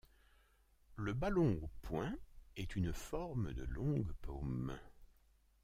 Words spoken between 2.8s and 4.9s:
forme de longue paume.